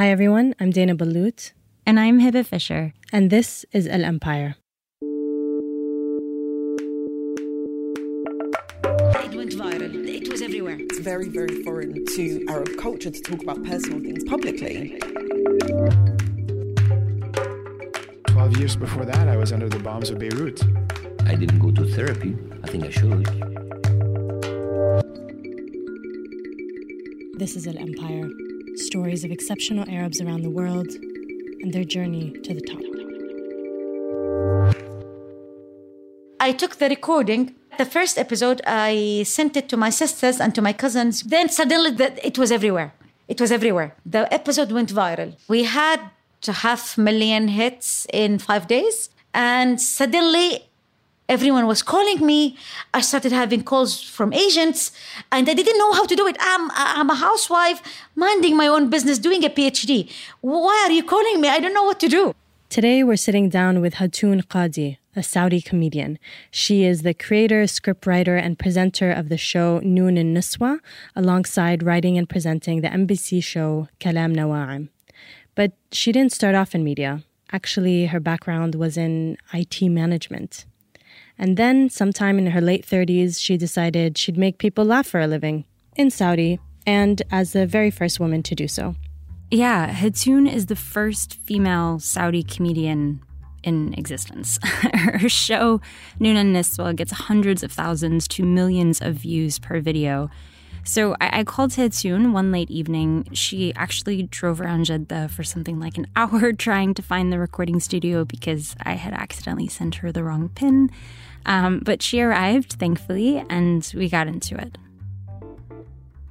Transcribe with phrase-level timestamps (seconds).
[0.00, 1.52] Hi everyone, I'm Dana Ballout,
[1.84, 2.94] And I'm Hebah Fisher.
[3.12, 4.56] and this is Al Empire.
[9.26, 9.92] It went viral.
[10.08, 10.78] It was everywhere.
[10.80, 14.98] It's very, very foreign to Arab culture to talk about personal things publicly.
[18.28, 20.62] 12 years before that, I was under the bombs of Beirut.
[21.26, 22.38] I didn't go to therapy.
[22.64, 23.26] I think I should.
[27.38, 28.30] This is Al Empire.
[28.80, 30.88] Stories of exceptional Arabs around the world
[31.62, 32.80] and their journey to the top.
[36.40, 37.54] I took the recording.
[37.76, 41.22] The first episode, I sent it to my sisters and to my cousins.
[41.22, 41.90] Then suddenly,
[42.24, 42.94] it was everywhere.
[43.28, 43.94] It was everywhere.
[44.06, 45.36] The episode went viral.
[45.46, 46.00] We had
[46.46, 50.69] half million hits in five days, and suddenly,
[51.30, 52.56] everyone was calling me.
[52.92, 54.90] I started having calls from agents,
[55.30, 56.36] and I didn't know how to do it.
[56.40, 57.80] I'm I'm a housewife,
[58.16, 60.10] minding my own business, doing a PhD.
[60.40, 61.48] Why are you calling me?
[61.48, 62.34] I don't know what to do.
[62.68, 66.18] Today we're sitting down with Hatoon Kadi, a Saudi comedian.
[66.50, 70.78] She is the creator, scriptwriter, and presenter of the show Noon and Niswa,
[71.16, 74.88] alongside writing and presenting the MBC show Kalam Nawa'im.
[75.54, 77.22] But she didn't start off in media.
[77.52, 80.64] Actually, her background was in IT management.
[81.40, 85.26] And then, sometime in her late 30s, she decided she'd make people laugh for a
[85.26, 85.64] living
[85.96, 88.94] in Saudi, and as the very first woman to do so.
[89.50, 93.22] Yeah, Hatoon is the first female Saudi comedian
[93.62, 94.58] in existence.
[94.64, 95.80] Her show,
[96.20, 100.28] and Niswa, gets hundreds of thousands to millions of views per video.
[100.90, 103.28] So I, I called Hatoon one late evening.
[103.32, 107.78] She actually drove around Jeddah for something like an hour trying to find the recording
[107.78, 110.90] studio because I had accidentally sent her the wrong pin.
[111.46, 114.78] Um, but she arrived, thankfully, and we got into it.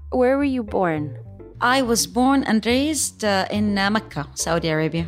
[0.09, 1.17] Where were you born?
[1.61, 5.07] I was born and raised uh, in uh, Mecca, Saudi Arabia.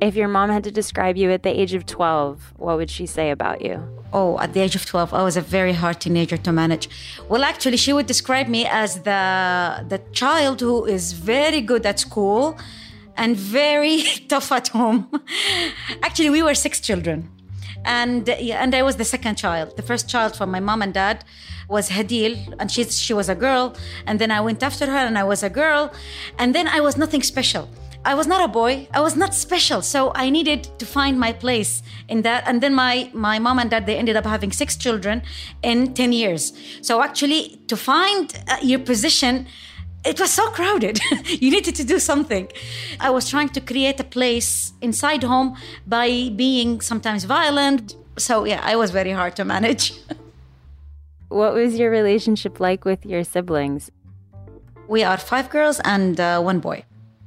[0.00, 3.04] If your mom had to describe you at the age of 12, what would she
[3.04, 3.86] say about you?
[4.16, 6.88] Oh, at the age of 12, I was a very hard teenager to manage.
[7.28, 11.98] Well, actually, she would describe me as the, the child who is very good at
[11.98, 12.56] school
[13.16, 15.10] and very tough at home.
[16.04, 17.28] actually, we were six children.
[17.84, 19.76] And, and I was the second child.
[19.76, 21.24] The first child from my mom and dad
[21.68, 23.74] was Hadil, and she, she was a girl.
[24.06, 25.92] And then I went after her, and I was a girl.
[26.38, 27.68] And then I was nothing special.
[28.04, 28.86] I was not a boy.
[28.92, 29.80] I was not special.
[29.80, 32.44] So I needed to find my place in that.
[32.46, 35.22] And then my, my mom and dad, they ended up having six children
[35.62, 36.52] in 10 years.
[36.82, 39.46] So actually, to find uh, your position,
[40.04, 41.00] it was so crowded.
[41.26, 42.48] you needed to do something.
[43.00, 47.96] I was trying to create a place inside home by being sometimes violent.
[48.18, 49.92] So yeah, I was very hard to manage.
[51.30, 53.90] What was your relationship like with your siblings?
[54.86, 56.84] We are five girls and uh, one boy.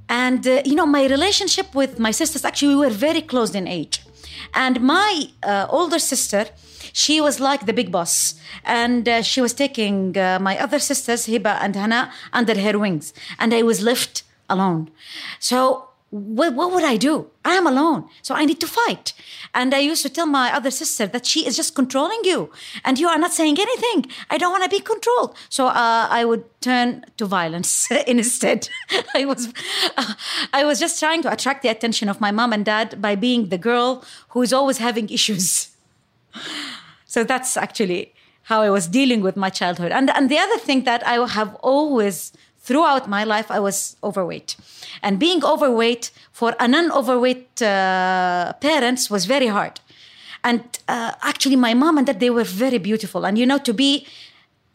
[0.10, 3.68] And, uh, you know, my relationship with my sisters, actually, we were very close in
[3.68, 4.02] age.
[4.54, 6.46] And my uh, older sister,
[6.94, 8.36] she was like the big boss.
[8.64, 13.14] And uh, she was taking uh, my other sisters, Hiba and Hana, under her wings.
[13.40, 14.90] And I was left alone.
[15.40, 17.30] So, what, what would I do?
[17.46, 18.10] I am alone.
[18.22, 19.14] So I need to fight.
[19.54, 22.52] And I used to tell my other sister that she is just controlling you
[22.84, 24.12] and you are not saying anything.
[24.30, 25.36] I don't want to be controlled.
[25.50, 28.70] So uh, I would turn to violence instead.
[29.16, 29.54] I was,
[29.98, 30.14] uh,
[30.54, 33.50] I was just trying to attract the attention of my mom and dad by being
[33.50, 35.70] the girl who is always having issues.
[37.10, 39.92] So that's actually how I was dealing with my childhood.
[39.92, 42.32] And, and the other thing that I have always,
[42.68, 44.56] throughout my life, I was overweight.
[45.02, 49.80] And being overweight for a non overweight uh, parents was very hard.
[50.44, 53.26] And uh, actually, my mom and dad, they were very beautiful.
[53.26, 54.06] And you know, to be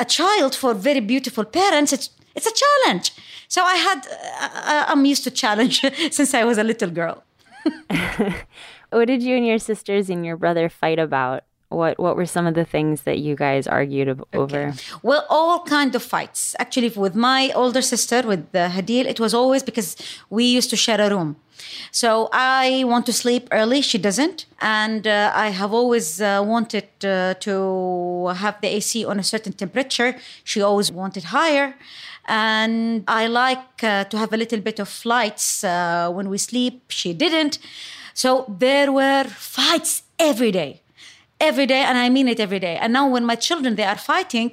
[0.01, 3.13] a child for very beautiful parents, it's, It's a challenge.
[3.55, 4.01] So I had,
[4.41, 5.77] uh, I'm used to challenge
[6.17, 7.17] since I was a little girl.
[8.97, 11.43] what did you and your sisters and your brother fight about?
[11.73, 14.63] What what were some of the things that you guys argued over?
[14.69, 14.73] Okay.
[15.03, 16.55] Well, all kind of fights.
[16.59, 19.97] Actually, with my older sister, with uh, Hadil, it was always because
[20.31, 21.37] we used to share a room.
[21.91, 23.83] So I want to sleep early.
[23.83, 29.19] She doesn't, and uh, I have always uh, wanted uh, to have the AC on
[29.19, 30.17] a certain temperature.
[30.45, 31.75] She always wanted higher,
[32.27, 36.85] and I like uh, to have a little bit of lights uh, when we sleep.
[36.89, 37.59] She didn't.
[38.15, 40.82] So there were fights every day
[41.49, 44.01] every day and i mean it every day and now when my children they are
[44.13, 44.51] fighting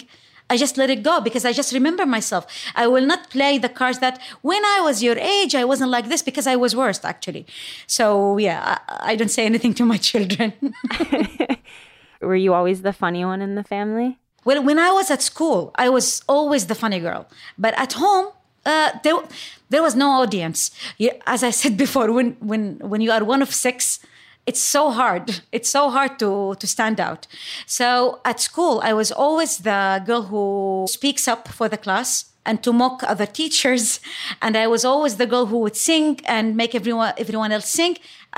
[0.51, 2.47] I just let it go because I just remember myself.
[2.75, 6.09] I will not play the cards that when I was your age, I wasn't like
[6.09, 7.45] this because I was worse, actually.
[7.85, 10.53] So, yeah, I, I don't say anything to my children.
[12.21, 14.17] Were you always the funny one in the family?
[14.43, 17.27] Well, when I was at school, I was always the funny girl.
[17.57, 18.27] But at home,
[18.65, 19.15] uh, there,
[19.69, 20.71] there was no audience.
[21.27, 23.99] As I said before, when, when, when you are one of six,
[24.49, 25.25] it's so hard.
[25.51, 27.27] It's so hard to, to stand out.
[27.67, 32.09] So at school, I was always the girl who speaks up for the class
[32.47, 33.99] and to mock other teachers.
[34.41, 37.93] And I was always the girl who would sing and make everyone everyone else sing.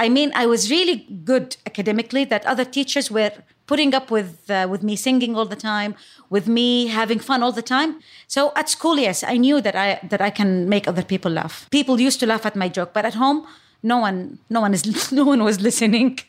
[0.05, 0.97] I mean, I was really
[1.31, 2.23] good academically.
[2.33, 3.33] That other teachers were
[3.71, 5.91] putting up with uh, with me singing all the time,
[6.35, 6.67] with me
[6.99, 7.91] having fun all the time.
[8.35, 11.55] So at school, yes, I knew that I that I can make other people laugh.
[11.77, 13.39] People used to laugh at my joke, but at home,
[13.83, 16.19] no one no one is no one was listening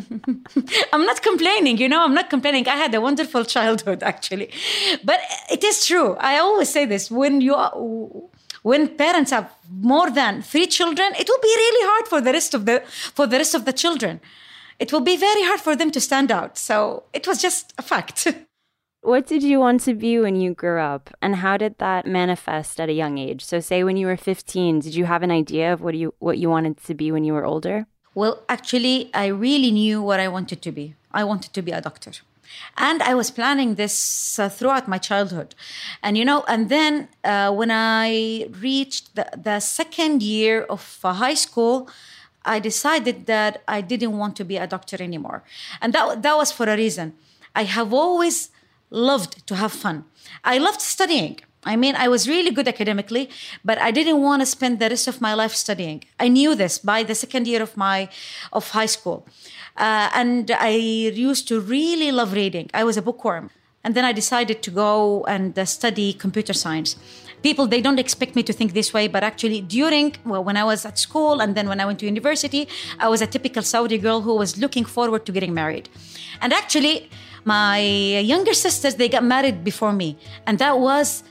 [0.92, 2.68] I'm not complaining, you know, I'm not complaining.
[2.68, 4.50] I had a wonderful childhood actually.
[5.04, 5.20] But
[5.50, 6.14] it is true.
[6.20, 7.72] I always say this when you are,
[8.62, 9.50] when parents have
[9.80, 12.82] more than 3 children, it will be really hard for the rest of the
[13.14, 14.20] for the rest of the children.
[14.78, 16.56] It will be very hard for them to stand out.
[16.56, 18.28] So, it was just a fact.
[19.02, 22.80] What did you want to be when you grew up, and how did that manifest
[22.80, 23.44] at a young age?
[23.44, 26.38] So, say when you were 15, did you have an idea of what you what
[26.38, 27.86] you wanted to be when you were older?
[28.14, 30.94] Well, actually, I really knew what I wanted to be.
[31.12, 32.10] I wanted to be a doctor.
[32.76, 35.54] And I was planning this uh, throughout my childhood.
[36.02, 41.12] And, you know, and then uh, when I reached the, the second year of uh,
[41.12, 41.88] high school,
[42.44, 45.44] I decided that I didn't want to be a doctor anymore.
[45.80, 47.14] And that, that was for a reason.
[47.54, 48.50] I have always
[48.90, 50.04] loved to have fun.
[50.44, 51.40] I loved studying.
[51.64, 53.28] I mean, I was really good academically,
[53.64, 56.04] but I didn't want to spend the rest of my life studying.
[56.18, 58.08] I knew this by the second year of my
[58.52, 59.26] of high school,
[59.76, 62.70] uh, and I used to really love reading.
[62.72, 63.50] I was a bookworm,
[63.82, 66.96] and then I decided to go and uh, study computer science.
[67.42, 70.64] People they don't expect me to think this way, but actually during well, when I
[70.64, 72.68] was at school and then when I went to university,
[73.00, 75.88] I was a typical Saudi girl who was looking forward to getting married,
[76.40, 77.10] and actually
[77.44, 80.16] my younger sisters they got married before me.
[80.46, 81.22] And that was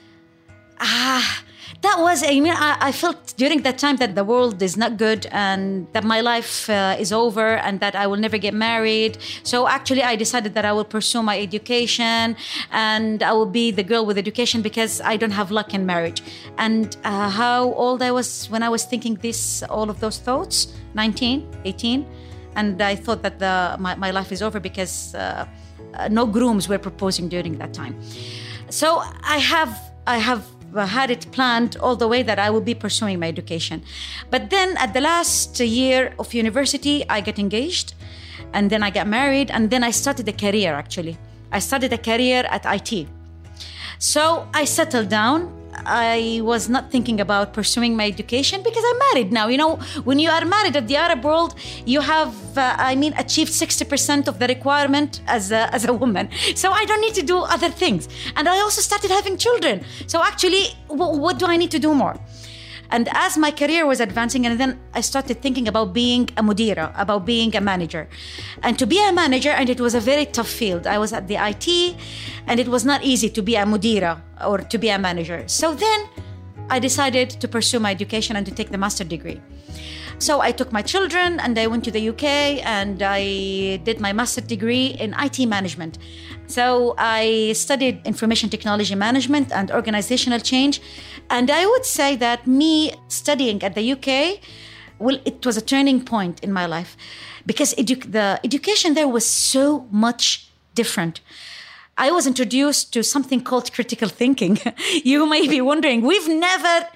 [0.80, 1.44] ah
[1.82, 4.98] that was i mean I, I, felt during that time that the world is not
[4.98, 9.18] good and that my life uh, is over and that i will never get married.
[9.44, 12.36] So actually i decided that i will pursue my education
[12.72, 16.24] and i will be the girl with education because i don't have luck in marriage.
[16.58, 20.68] And uh, how old i was when i was thinking this all of those thoughts?
[20.96, 22.06] 19 18
[22.56, 25.46] and i thought that the, my, my life is over because uh,
[25.98, 28.00] uh, no grooms were proposing during that time.
[28.70, 30.46] So I have I have
[30.76, 33.84] had it planned all the way that I will be pursuing my education.
[34.30, 37.94] But then at the last year of university, I get engaged
[38.54, 41.18] and then I got married and then I started a career actually.
[41.52, 43.08] I started a career at IT.
[44.00, 49.32] So I settled down I was not thinking about pursuing my education because I'm married
[49.32, 49.48] now.
[49.48, 51.56] You know, when you are married at the Arab world,
[51.86, 56.30] you have, uh, I mean, achieved 60% of the requirement as a, as a woman.
[56.56, 58.10] So I don't need to do other things.
[58.36, 59.84] And I also started having children.
[60.08, 62.18] So actually, w- what do I need to do more?
[62.90, 66.94] And as my career was advancing, and then I started thinking about being a mudira,
[66.98, 68.08] about being a manager.
[68.64, 70.88] And to be a manager, and it was a very tough field.
[70.88, 71.96] I was at the IT,
[72.48, 75.44] and it was not easy to be a mudira or to be a manager.
[75.48, 76.08] So then
[76.70, 79.42] I decided to pursue my education and to take the master degree.
[80.20, 82.24] So I took my children and I went to the UK
[82.66, 86.00] and I did my master's degree in IT management.
[86.48, 90.82] So I studied information technology management and organizational change.
[91.30, 94.40] And I would say that me studying at the UK,
[94.98, 96.98] well, it was a turning point in my life
[97.46, 101.22] because edu- the education there was so much different.
[101.98, 104.60] I was introduced to something called critical thinking.
[105.04, 106.88] you may be wondering, we've never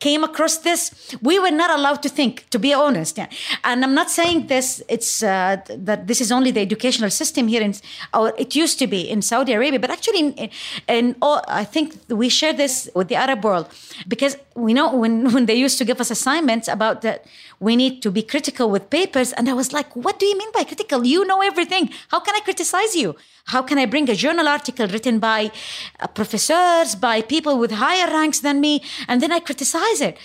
[0.00, 0.90] came across this,
[1.22, 3.18] we were not allowed to think, to be honest.
[3.64, 7.62] And I'm not saying this, it's uh, that this is only the educational system here
[7.62, 7.74] in,
[8.12, 10.50] or it used to be in Saudi Arabia, but actually, in, in,
[10.88, 13.68] in all, I think we share this with the Arab world
[14.08, 17.26] because we know when, when they used to give us assignments about that
[17.60, 19.32] we need to be critical with papers.
[19.34, 21.04] And I was like, what do you mean by critical?
[21.04, 21.90] You know everything.
[22.08, 23.14] How can I criticize you?
[23.44, 25.52] How can I bring a journal article written by
[26.00, 30.16] uh, professors, by people with higher ranks than me, and then I criticize it?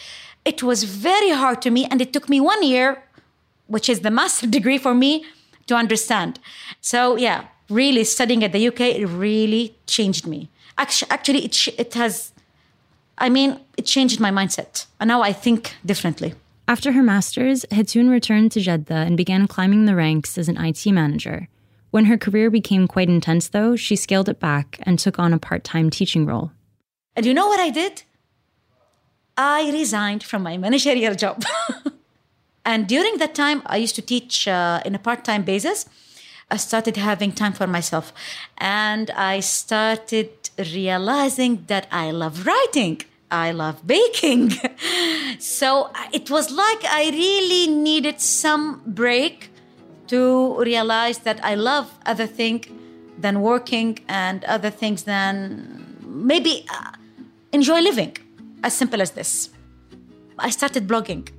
[0.45, 3.03] It was very hard to me, and it took me one year,
[3.67, 5.25] which is the master degree for me,
[5.67, 6.39] to understand.
[6.79, 10.47] So, yeah, really studying at the UK, it really changed me.
[10.77, 12.31] Actually, actually it, it has,
[13.17, 14.85] I mean, it changed my mindset.
[14.99, 16.35] And now I think differently.
[16.67, 20.85] After her master's, Hatoon returned to Jeddah and began climbing the ranks as an IT
[20.87, 21.47] manager.
[21.91, 25.37] When her career became quite intense, though, she scaled it back and took on a
[25.37, 26.51] part time teaching role.
[27.15, 28.03] And you know what I did?
[29.37, 31.43] I resigned from my managerial job.
[32.65, 35.85] and during that time, I used to teach uh, in a part time basis.
[36.49, 38.11] I started having time for myself.
[38.57, 43.01] And I started realizing that I love writing.
[43.31, 44.53] I love baking.
[45.39, 49.49] so it was like I really needed some break
[50.07, 52.67] to realize that I love other things
[53.17, 56.91] than working and other things than maybe uh,
[57.51, 58.17] enjoy living.
[58.63, 59.49] As simple as this.
[60.39, 61.29] I started blogging,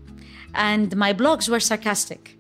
[0.55, 2.36] and my blogs were sarcastic.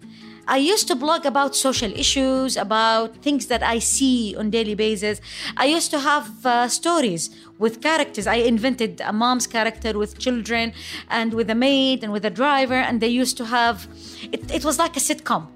[0.49, 5.21] I used to blog about social issues, about things that I see on daily basis.
[5.57, 8.27] I used to have uh, stories with characters.
[8.27, 10.73] I invented a mom's character with children
[11.11, 13.89] and with a maid and with a driver, and they used to have.
[14.31, 15.49] It, it was like a sitcom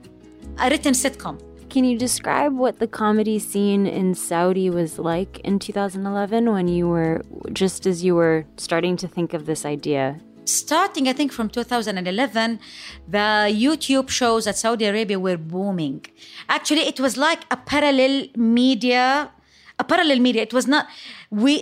[0.60, 1.40] a written sitcom.
[1.70, 6.88] Can you describe what the comedy scene in Saudi was like in 2011 when you
[6.88, 10.20] were just as you were starting to think of this idea?
[10.50, 12.60] Starting, I think, from 2011,
[13.08, 16.04] the YouTube shows at Saudi Arabia were booming.
[16.48, 19.30] Actually, it was like a parallel media
[19.78, 20.42] a parallel media.
[20.42, 20.86] It was not
[21.30, 21.52] we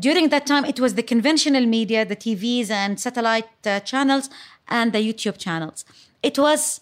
[0.00, 0.64] during that time.
[0.64, 4.28] It was the conventional media, the TVs and satellite uh, channels,
[4.68, 5.84] and the YouTube channels.
[6.22, 6.80] It was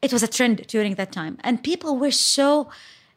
[0.00, 1.38] it was a trend during that time.
[1.44, 2.70] And people were so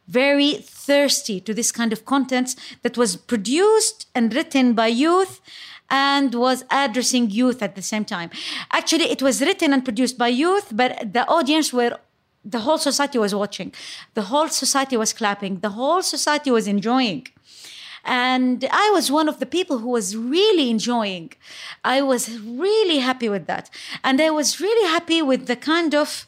[0.08, 5.42] very thirsty to this kind of content that was produced and written by youth
[5.90, 8.30] and was addressing youth at the same time.
[8.72, 11.98] Actually, it was written and produced by youth, but the audience were
[12.44, 13.74] the whole society was watching.
[14.14, 15.60] The whole society was clapping.
[15.62, 17.28] The whole society was enjoying.
[18.04, 21.34] And I was one of the people who was really enjoying.
[21.84, 23.72] I was really happy with that.
[24.04, 26.28] And I was really happy with the kind of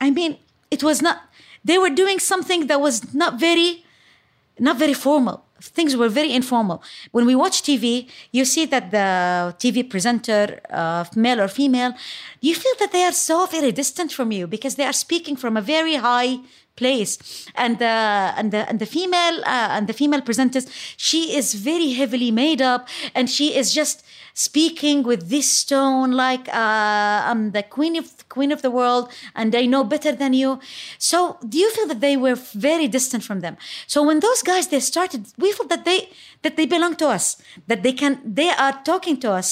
[0.00, 0.38] I mean,
[0.70, 1.22] it was not,
[1.64, 3.84] they were doing something that was not very,
[4.58, 5.44] not very formal.
[5.60, 6.82] Things were very informal.
[7.10, 11.94] When we watch TV, you see that the TV presenter, uh, male or female,
[12.40, 15.56] you feel that they are so very distant from you because they are speaking from
[15.56, 16.38] a very high
[16.76, 17.18] place
[17.56, 17.96] and the
[18.38, 22.62] and the and the female uh, and the female presenters she is very heavily made
[22.62, 24.04] up and she is just
[24.37, 29.55] speaking with this tone like uh, I'm the queen of queen of the world and
[29.55, 30.59] I know better than you.
[30.97, 33.57] So do you feel that they were very distant from them?
[33.87, 36.09] So when those guys they started, we felt that they
[36.41, 37.25] that they belong to us,
[37.67, 39.49] that they can they are talking to us.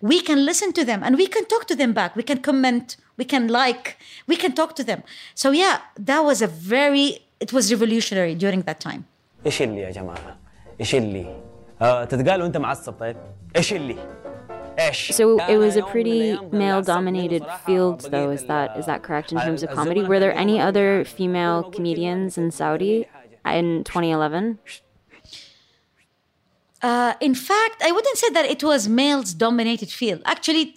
[0.00, 2.16] We can listen to them and we can talk to them back.
[2.16, 5.02] We can comment, we can like, we can talk to them.
[5.34, 7.06] So yeah, that was a very
[7.44, 9.04] it was revolutionary during that time.
[9.46, 10.38] ايش اللي يا جماعه؟
[10.80, 11.36] ايش اللي؟
[11.82, 13.16] آه تتقال وانت معصب طيب؟
[13.56, 13.96] ايش اللي؟
[15.11, 18.29] So it was a pretty male-dominated field, though.
[18.31, 20.03] Is that is that correct in terms of comedy?
[20.03, 23.07] Were there any other female comedians in Saudi
[23.45, 24.59] in 2011?
[26.81, 30.21] Uh, in fact, I wouldn't say that it was males-dominated field.
[30.25, 30.75] Actually,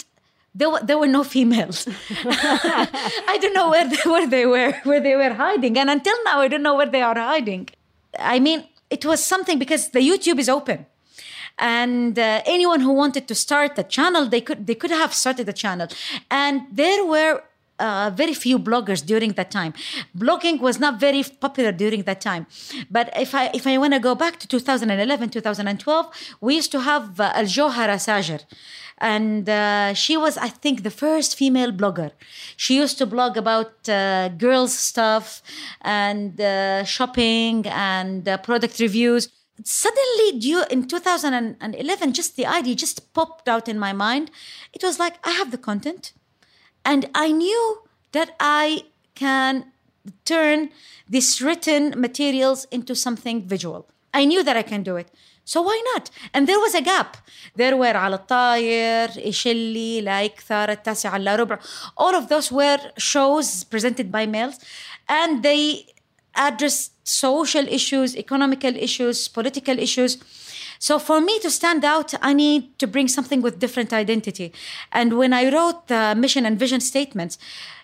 [0.55, 1.87] there were, there were no females.
[2.25, 6.41] I don't know where they, where they were where they were hiding, and until now,
[6.41, 7.69] I don't know where they are hiding.
[8.19, 10.87] I mean, it was something because the YouTube is open
[11.59, 15.49] and uh, anyone who wanted to start a channel they could they could have started
[15.49, 15.89] a channel
[16.31, 17.43] and there were
[17.79, 19.73] uh, very few bloggers during that time.
[20.17, 22.47] Blogging was not very popular during that time.
[22.91, 26.81] But if I if I want to go back to 2011, 2012, we used to
[26.81, 28.43] have uh, Al Johara Sajer.
[29.01, 32.11] And uh, she was, I think, the first female blogger.
[32.57, 35.41] She used to blog about uh, girls' stuff
[35.83, 39.29] and uh, shopping and uh, product reviews
[39.64, 44.32] suddenly due in 2011 just the idea just popped out in my mind
[44.74, 46.14] it was like i have the content
[46.84, 48.84] and i knew that i
[49.16, 49.66] can
[50.26, 50.70] turn
[51.08, 55.10] these written materials into something visual i knew that i can do it
[55.46, 56.10] So why not?
[56.34, 57.18] And there was a gap.
[57.56, 61.60] There were على الطاير, إيشيلي, like ثارة التاسعة إلا ربع.
[61.98, 64.60] All of those were shows presented by males
[65.10, 65.86] and they
[66.39, 70.19] addressed social issues, economical issues, political issues.
[70.79, 74.53] So for me to stand out, I need to bring something with different identity.
[74.93, 77.39] And when I wrote the mission and vision statements,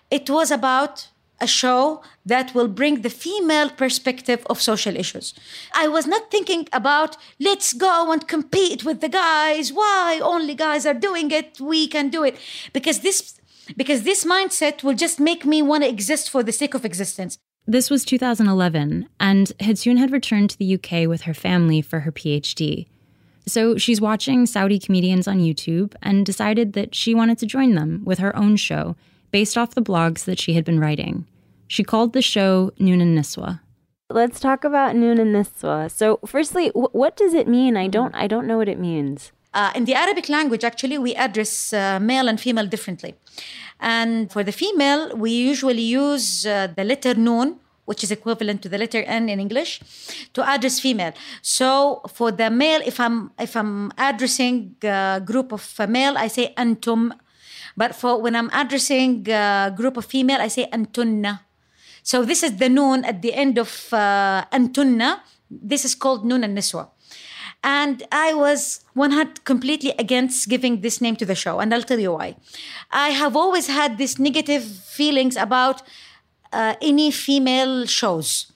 [0.09, 1.09] it was about
[1.41, 5.33] a show that will bring the female perspective of social issues.
[5.73, 9.73] I was not thinking about let's go and compete with the guys.
[9.73, 11.59] Why only guys are doing it?
[11.59, 12.37] We can do it.
[12.71, 13.39] Because this
[13.75, 17.39] because this mindset will just make me want to exist for the sake of existence.
[17.67, 22.11] This was 2011, and Hatoon had returned to the UK with her family for her
[22.11, 22.85] PhD.
[23.47, 28.03] So she's watching Saudi comedians on YouTube and decided that she wanted to join them
[28.05, 28.95] with her own show
[29.31, 31.25] based off the blogs that she had been writing.
[31.67, 33.61] She called the show Noon Niswa.
[34.11, 35.89] Let's talk about Noon Niswa.
[35.89, 37.75] So, firstly, w- what does it mean?
[37.75, 39.31] I don't, I don't know what it means.
[39.55, 43.15] Uh, in the Arabic language, actually, we address uh, male and female differently.
[43.79, 48.69] And for the female, we usually use uh, the letter noon, which is equivalent to
[48.69, 49.79] the letter N in English,
[50.33, 51.13] to address female.
[51.41, 56.53] So for the male, if I'm if I'm addressing a group of male, I say
[56.57, 57.11] antum.
[57.77, 61.41] But for when I'm addressing a group of female, I say antunna.
[62.01, 65.19] So this is the noon at the end of uh, antunna.
[65.51, 66.89] This is called noon and niswa.
[67.65, 71.59] And I was 100 completely against giving this name to the show.
[71.59, 72.35] And I'll tell you why.
[72.91, 75.81] I have always had these negative feelings about
[76.53, 78.51] uh, any female shows.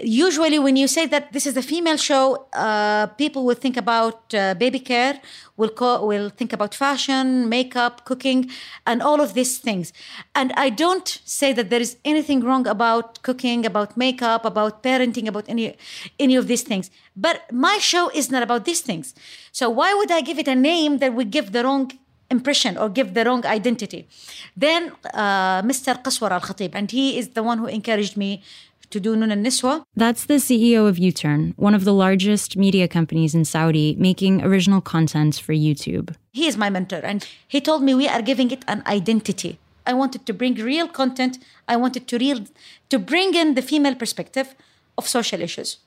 [0.00, 4.34] Usually, when you say that this is a female show, uh, people will think about
[4.34, 5.20] uh, baby care,
[5.56, 8.50] will co- will think about fashion, makeup, cooking,
[8.86, 9.92] and all of these things.
[10.34, 15.26] And I don't say that there is anything wrong about cooking, about makeup, about parenting,
[15.28, 15.76] about any
[16.18, 16.90] any of these things.
[17.16, 19.14] But my show is not about these things.
[19.52, 21.90] So why would I give it a name that would give the wrong
[22.30, 24.08] impression or give the wrong identity?
[24.56, 26.00] Then uh, Mr.
[26.02, 28.42] Qaswar Al Khatib, and he is the one who encouraged me
[28.90, 29.82] to do Noon Niswa.
[29.94, 34.80] That's the CEO of U-Turn, one of the largest media companies in Saudi, making original
[34.80, 36.14] content for YouTube.
[36.32, 39.58] He is my mentor, and he told me we are giving it an identity.
[39.86, 41.38] I wanted to bring real content.
[41.66, 42.44] I wanted to real
[42.90, 44.54] to bring in the female perspective
[44.98, 45.78] of social issues,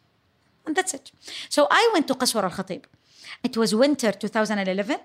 [0.65, 1.11] and that's it.
[1.49, 2.83] So I went to Qaswar Al Khatib.
[3.43, 4.97] It was winter 2011,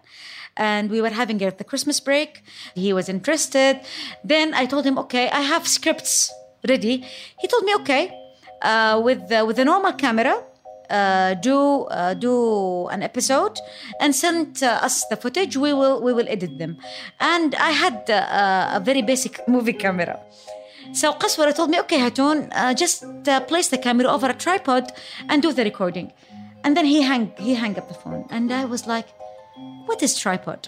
[0.56, 2.42] and we were having the Christmas break.
[2.74, 3.80] He was interested.
[4.22, 6.32] Then I told him, okay, I have scripts
[6.66, 7.04] ready.
[7.38, 8.12] He told me, okay,
[8.62, 10.42] uh, with uh, with a normal camera,
[10.90, 13.58] uh, do uh, do an episode
[14.00, 15.56] and send uh, us the footage.
[15.56, 16.78] We will we will edit them.
[17.20, 20.18] And I had uh, a very basic movie camera.
[20.92, 23.04] So Qaswara told me, okay, Hatoon, just
[23.46, 24.90] place the camera over a tripod
[25.28, 26.12] and do the recording.
[26.64, 29.06] And then he hang he hung up the phone, and I was like,
[29.84, 30.66] what is tripod?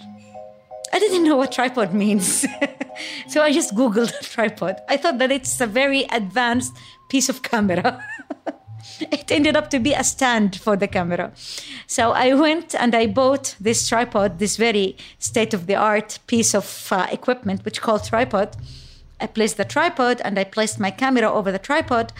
[0.93, 2.45] I didn't know what tripod means.
[3.27, 4.81] so I just Googled tripod.
[4.89, 6.75] I thought that it's a very advanced
[7.09, 8.03] piece of camera.
[8.99, 11.31] it ended up to be a stand for the camera.
[11.87, 16.53] So I went and I bought this tripod, this very state of the art piece
[16.53, 18.55] of uh, equipment, which called tripod.
[19.19, 22.11] I placed the tripod and I placed my camera over the tripod,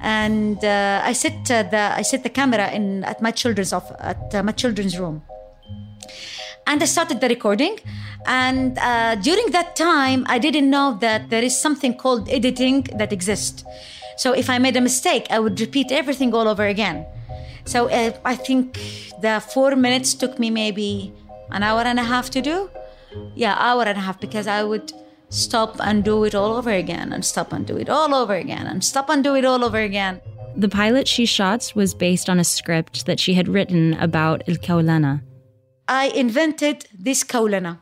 [0.00, 3.90] and uh, I set uh, the I set the camera in at my children's off
[3.98, 5.22] at uh, my children's room
[6.66, 7.78] and I started the recording.
[8.26, 13.12] And uh, during that time, I didn't know that there is something called editing that
[13.12, 13.64] exists.
[14.16, 17.06] So if I made a mistake, I would repeat everything all over again.
[17.64, 18.74] So uh, I think
[19.20, 21.12] the four minutes took me maybe
[21.50, 22.70] an hour and a half to do.
[23.34, 24.92] Yeah, hour and a half because I would
[25.28, 28.66] stop and do it all over again and stop and do it all over again
[28.66, 30.20] and stop and do it all over again.
[30.54, 35.22] The pilot she shot was based on a script that she had written about Kaulana,
[35.88, 37.78] I invented this kaulana.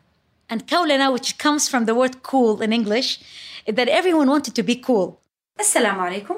[0.49, 3.21] And kaulana, which comes from the word cool in English,
[3.67, 5.19] is that everyone wanted to be cool.
[5.61, 6.35] السلام عليكم.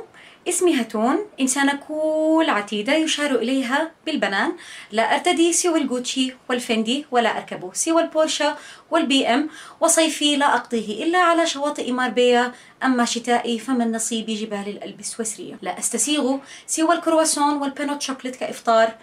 [0.48, 4.53] اسمي هتون إنسانة كول عتيدة يشار إليها بالبنان.
[4.92, 8.57] لا أرتدي سوى الجوتشي والفندي ولا أركب سوى البورشا
[8.90, 9.51] والبي إم.
[9.81, 12.53] وصيفي لا أقضيه إلا على شواطئ ماربيا
[12.85, 18.94] أما شتائي فمن نصيبي جبال الألب سويسرية لا أستسيغ سوى الكرواسون والبينوت شوكليت كإفطار.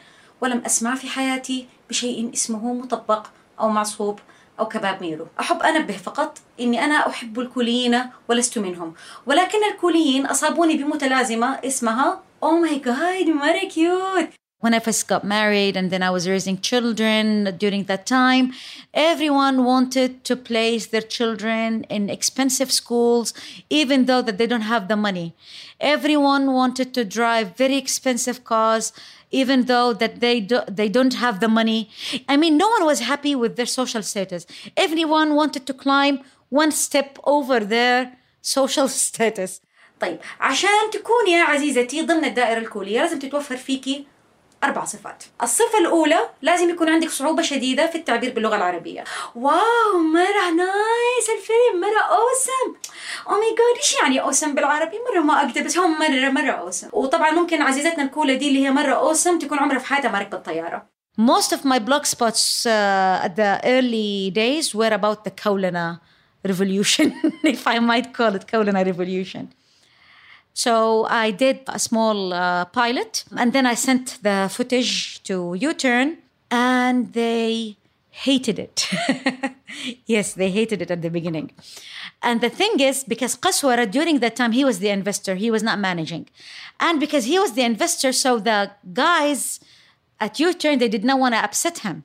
[0.42, 3.28] ولم أسمع في حياتي بشيء اسمه مطبق
[3.60, 4.20] أو معصوب
[4.60, 8.94] أو كباب ميرو أحب أنبه فقط إني أنا أحب الكوليين ولست منهم
[9.26, 14.30] ولكن الكوليين أصابوني بمتلازمة اسمها Oh my god, very cute
[14.62, 18.52] When I first got married and then I was raising children during that time,
[18.94, 23.34] everyone wanted to place their children in expensive schools,
[23.70, 25.34] even though that they don't have the money.
[25.80, 28.92] Everyone wanted to drive very expensive cars,
[29.31, 31.91] even though that they do, they don't have the money.
[32.29, 34.47] I mean, no one was happy with their social status.
[34.77, 39.61] Everyone wanted to climb one step over their social status.
[40.01, 44.07] طيب عشان تكوني يا عزيزتي ضمن الدائرة الكولية لازم تتوفر فيكي
[44.64, 45.24] أربع صفات.
[45.44, 49.04] الصفة الأولى لازم يكون عندك صعوبة شديدة في التعبير باللغة العربية.
[49.36, 52.80] واو مرة نايس الفيلم مرة أوسم
[53.28, 56.90] أو ماي جاد إيش يعني أوسم بالعربي؟ مرة ما أقدر بس هو مرة مرة أوسم
[56.94, 60.46] وطبعا ممكن عزيزتنا الكولة دي اللي هي مرة أوسم تكون عمرها في حياتها ما ركبت
[60.46, 66.00] طيارة Most of my blog spots uh, at the early days were about the Kaulana
[66.46, 67.08] revolution,
[67.44, 69.50] if I might call it Kaulana revolution.
[70.64, 75.74] So I did a small uh, pilot and then I sent the footage to U
[75.74, 76.18] Turn
[76.52, 77.78] and they
[78.10, 78.90] hated it.
[80.06, 81.52] yes, they hated it at the beginning.
[82.22, 85.64] And the thing is, because Qaswara, during that time, he was the investor, he was
[85.64, 86.28] not managing.
[86.78, 89.62] And because he was the investor, so the guys
[90.20, 92.04] at U Turn, they did not want to upset him.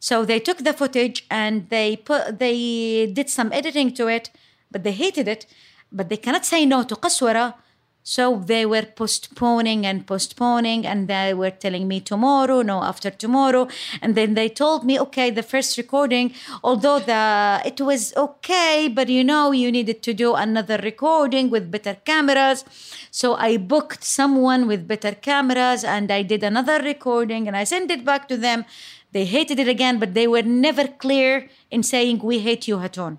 [0.00, 4.30] So they took the footage and they put they did some editing to it,
[4.72, 5.46] but they hated it.
[5.92, 7.54] But they cannot say no to Qaswara
[8.02, 13.68] so they were postponing and postponing, and they were telling me tomorrow, no, after tomorrow.
[14.00, 16.34] And then they told me, okay, the first recording,
[16.64, 21.70] although the it was okay, but you know, you needed to do another recording with
[21.70, 22.64] better cameras.
[23.10, 27.90] So I booked someone with better cameras, and I did another recording, and I sent
[27.90, 28.64] it back to them.
[29.12, 33.18] They hated it again, but they were never clear in saying, we hate you, Hatoon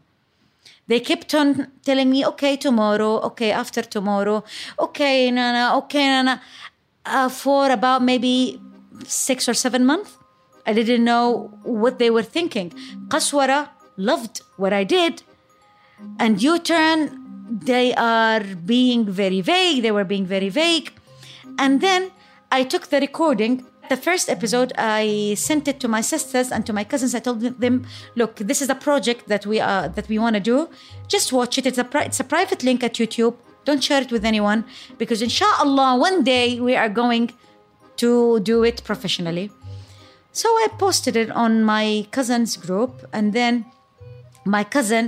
[0.88, 4.44] they kept on telling me, okay, tomorrow, okay, after tomorrow,
[4.80, 6.42] okay, Nana, okay, Nana,
[7.06, 8.62] uh, for about maybe
[9.06, 10.18] six or seven months.
[10.66, 12.72] I didn't know what they were thinking.
[13.08, 15.24] Qaswara loved what I did,
[16.20, 17.20] and U turn,
[17.50, 20.92] they are being very vague, they were being very vague.
[21.60, 22.12] And then
[22.52, 26.74] I took the recording the first episode, I sent it to my sisters and to
[26.80, 27.14] my cousins.
[27.20, 27.76] I told them,
[28.20, 30.58] "Look, this is a project that we are that we want to do.
[31.16, 31.66] Just watch it.
[31.70, 33.36] It's a it's a private link at YouTube.
[33.68, 34.60] Don't share it with anyone
[35.02, 37.26] because, inshallah, one day we are going
[38.04, 38.12] to
[38.52, 39.48] do it professionally."
[40.42, 41.86] So I posted it on my
[42.18, 43.54] cousin's group, and then
[44.56, 45.04] my cousin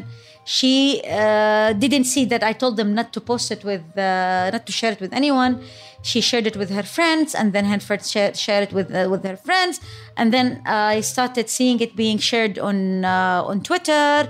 [0.46, 4.66] she uh, didn't see that I told them not to post it with, uh, not
[4.68, 5.64] to share it with anyone.
[6.04, 9.26] She shared it with her friends, and then friends shared, shared it with uh, with
[9.26, 9.82] her friends,
[10.16, 14.30] and then I started seeing it being shared on uh, on Twitter.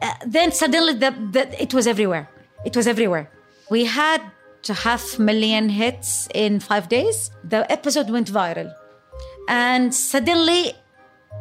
[0.00, 2.30] Uh, then suddenly, the, the, it was everywhere.
[2.64, 3.28] It was everywhere.
[3.68, 4.22] We had
[4.72, 7.32] half million hits in five days.
[7.42, 8.72] The episode went viral,
[9.48, 10.74] and suddenly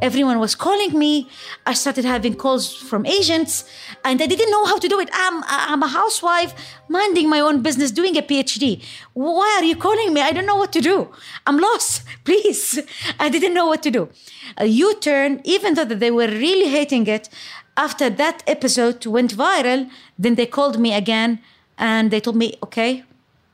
[0.01, 1.27] everyone was calling me.
[1.65, 3.63] I started having calls from agents
[4.05, 5.09] and i didn't know how to do it.
[5.13, 6.53] I'm i'm a housewife
[6.87, 8.83] minding my own business doing a phd
[9.13, 10.21] why are you calling me?
[10.21, 11.09] I don't know what to do.
[11.45, 12.79] I'm lost please.
[13.19, 14.09] I didn't know what to do.
[14.57, 17.29] A u-turn even though they were really hating it
[17.75, 21.39] after that episode went viral then they called me again
[21.77, 23.03] and they told me okay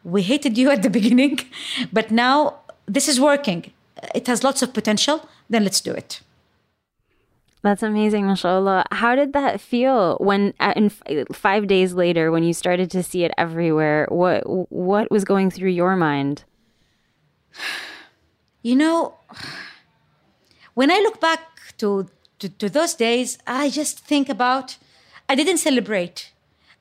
[0.03, 1.39] we hated you at the beginning
[1.91, 3.71] but now this is working.
[4.13, 6.21] It has lots of potential then let's do it
[7.63, 8.83] that's amazing, mashallah.
[8.91, 10.89] How did that feel when, uh, in
[11.31, 14.05] five days later, when you started to see it everywhere?
[14.09, 16.43] What what was going through your mind?
[18.65, 19.15] You know,
[20.73, 21.41] when I look back
[21.79, 22.07] to,
[22.39, 24.77] to, to those days, I just think about.
[25.27, 26.31] I didn't celebrate.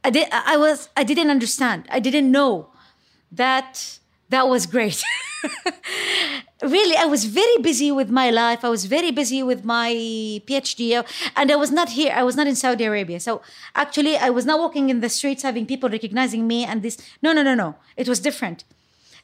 [0.05, 0.29] I did.
[0.31, 0.91] I was.
[0.97, 1.89] I didn't understand.
[1.91, 2.69] I didn't know
[3.33, 5.03] that that was great.
[6.63, 8.65] really, I was very busy with my life.
[8.65, 9.93] I was very busy with my
[10.47, 11.05] PhD,
[11.37, 12.13] and I was not here.
[12.15, 13.21] I was not in Saudi Arabia.
[13.21, 13.43] So
[13.75, 16.65] actually, I was not walking in the streets having people recognizing me.
[16.65, 17.77] And this, no, no, no, no.
[17.97, 18.65] It was different.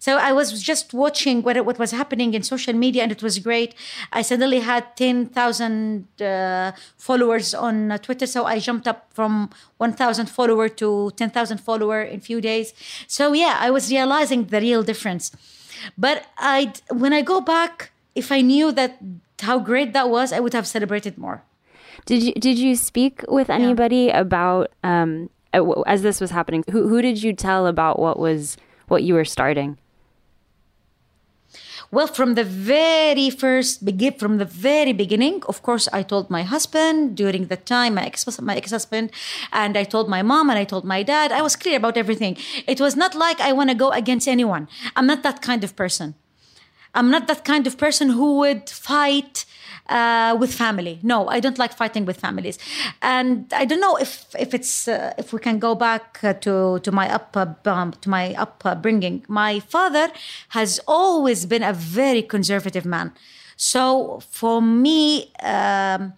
[0.01, 3.39] So I was just watching what, what was happening in social media, and it was
[3.41, 3.75] great.
[4.13, 8.27] I suddenly had 10,000 uh, followers on uh, Twitter.
[8.27, 12.75] So I jumped up from 1,000 follower to 10,000 follower in few days.
[13.09, 15.33] So yeah, I was realizing the real difference.
[15.97, 18.99] But I, when I go back, if I knew that
[19.41, 21.43] how great that was, I would have celebrated more.
[22.07, 24.21] Did you did you speak with anybody yeah.
[24.21, 25.29] about um,
[25.87, 26.65] as this was happening?
[26.71, 28.57] Who who did you tell about what was
[28.89, 29.77] what you were starting?
[31.91, 33.81] Well, from the very first
[34.19, 38.27] from the very beginning, of course, I told my husband during the time, my ex
[38.43, 39.11] my ex husband,
[39.53, 41.33] and I told my mom and I told my dad.
[41.33, 42.37] I was clear about everything.
[42.67, 44.69] It was not like I want to go against anyone.
[44.97, 46.15] I'm not that kind of person.
[46.95, 49.47] I'm not that kind of person who would fight
[49.89, 50.99] uh, with family.
[51.03, 52.59] No, I don't like fighting with families,
[53.03, 56.79] and I don't know if if it's uh, if we can go back uh, to
[56.81, 59.25] to my up um, to my upbringing.
[59.29, 60.11] My father
[60.51, 63.13] has always been a very conservative man,
[63.57, 65.33] so for me.
[65.43, 66.15] Um,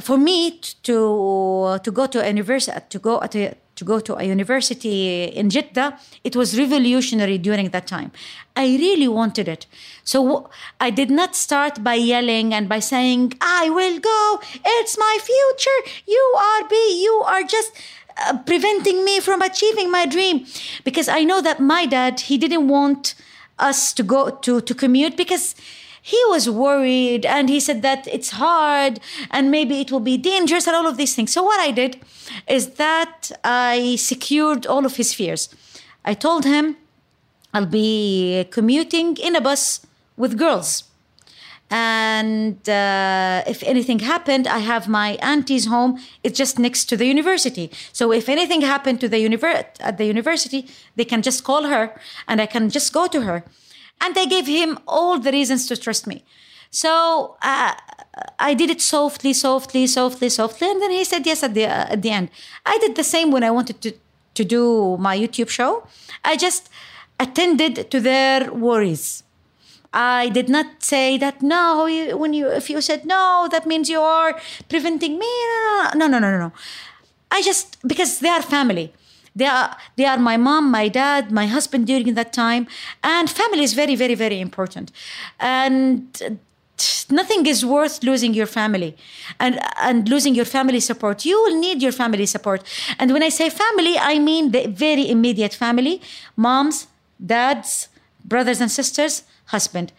[0.00, 5.24] for me to to go to university to go to to go to a university
[5.24, 8.12] in Jeddah, it was revolutionary during that time.
[8.56, 9.66] I really wanted it.
[10.04, 15.18] So I did not start by yelling and by saying, I will go, it's my
[15.20, 17.72] future, you are B, you are just
[18.26, 20.46] uh, preventing me from achieving my dream.
[20.84, 23.14] Because I know that my dad, he didn't want
[23.58, 25.54] us to go to, to commute because
[26.06, 30.66] he was worried and he said that it's hard and maybe it will be dangerous
[30.66, 31.32] and all of these things.
[31.32, 31.98] So, what I did
[32.46, 35.48] is that I secured all of his fears.
[36.04, 36.76] I told him
[37.54, 39.86] I'll be commuting in a bus
[40.18, 40.84] with girls.
[41.70, 45.98] And uh, if anything happened, I have my auntie's home.
[46.22, 47.70] It's just next to the university.
[47.94, 51.98] So if anything happened to the univer- at the university, they can just call her,
[52.28, 53.42] and I can just go to her.
[54.00, 56.24] And I gave him all the reasons to trust me.
[56.70, 57.72] So uh,
[58.38, 60.70] I did it softly, softly, softly, softly.
[60.70, 62.30] And then he said yes at the, uh, at the end.
[62.66, 63.92] I did the same when I wanted to,
[64.34, 65.86] to do my YouTube show.
[66.24, 66.68] I just
[67.18, 69.22] attended to their worries.
[69.92, 71.86] I did not say that no.
[72.18, 75.32] When you if you said no, that means you are preventing me.
[75.94, 76.52] No, no, no, no, no.
[77.30, 78.92] I just because they are family.
[79.36, 82.66] They are they are my mom, my dad, my husband during that time,
[83.02, 84.92] and family is very, very, very important.
[85.40, 86.40] And
[87.10, 88.96] nothing is worth losing your family.
[89.40, 91.24] And and losing your family support.
[91.24, 92.62] You will need your family support.
[92.98, 96.00] And when i say family i mean the very immediate family
[96.36, 96.86] moms
[97.24, 97.88] dads
[98.24, 99.92] brothers and sisters husband.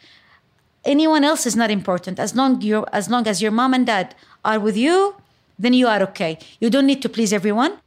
[0.83, 2.19] Anyone else is not important.
[2.19, 5.15] As long you as long as your mom and dad are with you
[5.57, 6.37] then you are okay.
[6.59, 7.79] You don't need to please everyone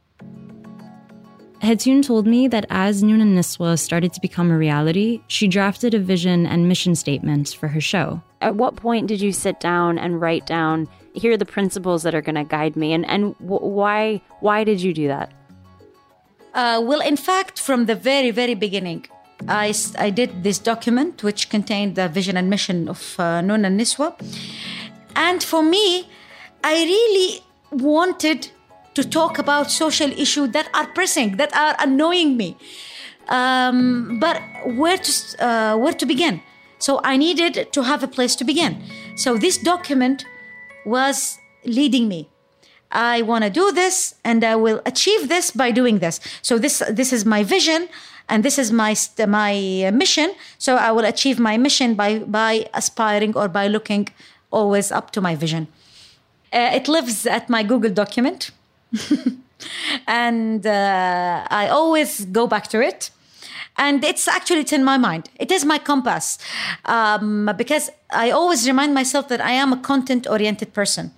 [1.61, 5.99] Hatoon told me that as Noon Niswa started to become a reality, she drafted a
[5.99, 8.21] vision and mission statement for her show.
[8.41, 12.15] At what point did you sit down and write down, here are the principles that
[12.15, 12.93] are going to guide me?
[12.93, 15.33] And, and w- why, why did you do that?
[16.53, 19.05] Uh, well, in fact, from the very, very beginning,
[19.47, 24.15] I, I did this document which contained the vision and mission of uh, Noon Niswa.
[25.15, 26.07] And for me,
[26.63, 28.49] I really wanted
[28.99, 32.57] to talk about social issues that are pressing, that are annoying me.
[33.29, 34.41] Um, but
[34.79, 35.11] where to
[35.47, 36.41] uh, where to begin?
[36.79, 38.81] So I needed to have a place to begin.
[39.15, 40.25] So this document
[40.85, 42.29] was leading me.
[42.91, 46.19] I want to do this, and I will achieve this by doing this.
[46.41, 47.87] So this this is my vision,
[48.27, 48.95] and this is my
[49.27, 49.53] my
[49.93, 50.29] mission.
[50.57, 54.09] So I will achieve my mission by by aspiring or by looking
[54.49, 55.67] always up to my vision.
[56.51, 58.51] Uh, it lives at my Google document.
[60.07, 63.11] and uh, I always go back to it.
[63.77, 65.29] And it's actually it's in my mind.
[65.39, 66.37] It is my compass
[66.83, 71.11] um, because I always remind myself that I am a content-oriented person.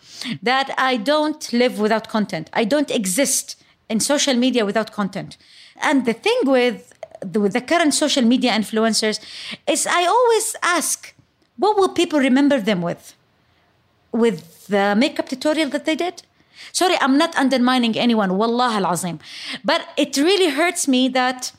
[0.43, 2.51] That I don't live without content.
[2.53, 3.55] I don't exist
[3.89, 5.37] in social media without content.
[5.81, 9.19] And the thing with the, with the current social media influencers
[9.67, 11.15] is I always ask,
[11.57, 13.15] what will people remember them with?
[14.11, 16.23] With the makeup tutorial that they did?
[16.71, 19.19] Sorry, I'm not undermining anyone, wallah al azim.
[19.63, 21.51] But it really hurts me that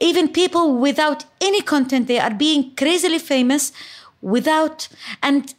[0.00, 3.72] even people without any content, they are being crazily famous
[4.20, 4.88] without,
[5.22, 5.54] and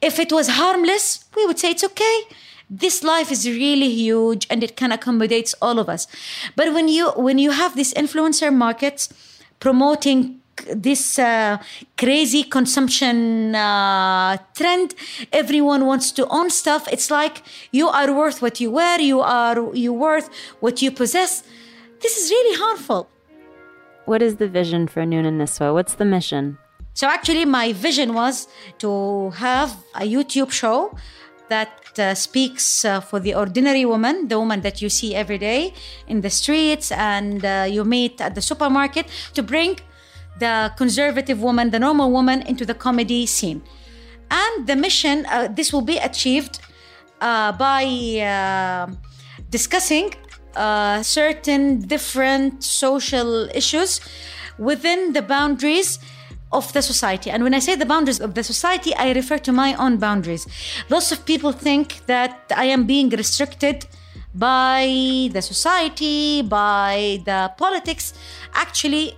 [0.00, 2.22] if it was harmless, we would say it's okay.
[2.70, 6.06] This life is really huge and it can accommodate all of us.
[6.56, 9.12] But when you when you have these influencer markets
[9.60, 10.40] promoting
[10.74, 11.58] this uh,
[11.96, 14.94] crazy consumption uh, trend.
[15.32, 16.88] Everyone wants to own stuff.
[16.90, 20.28] It's like you are worth what you wear you are you worth
[20.60, 21.42] what you possess.
[22.00, 23.08] This is really harmful.
[24.04, 25.72] What is the vision for Noon and Niswa?
[25.72, 26.58] What's the mission?
[26.92, 28.46] So actually my vision was
[28.78, 30.96] to have a youtube show
[31.48, 35.74] that uh, speaks uh, for the ordinary woman, the woman that you see every day
[36.06, 39.78] in the streets and uh, you meet at the supermarket, to bring
[40.38, 43.62] the conservative woman, the normal woman, into the comedy scene.
[44.30, 46.60] And the mission, uh, this will be achieved
[47.20, 47.84] uh, by
[48.20, 48.92] uh,
[49.50, 50.14] discussing
[50.56, 54.00] uh, certain different social issues
[54.58, 55.98] within the boundaries
[56.52, 57.30] of the society.
[57.30, 60.46] And when I say the boundaries of the society, I refer to my own boundaries.
[60.88, 63.86] Lots of people think that I am being restricted
[64.34, 68.14] by the society, by the politics.
[68.52, 69.16] Actually,